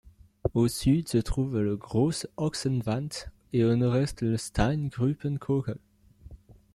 Au 0.55 0.67
sud 0.67 1.07
se 1.07 1.19
trouve 1.19 1.59
le 1.59 1.77
Große 1.77 2.25
Ochsenwand 2.35 3.29
et 3.53 3.63
au 3.63 3.75
nord-est, 3.75 4.23
le 4.23 4.35
Steingrubenkogel. 4.35 5.77